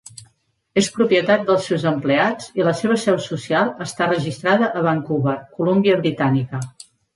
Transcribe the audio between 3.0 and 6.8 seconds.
seu social està registrada a Vancouver, Columbia Britànica.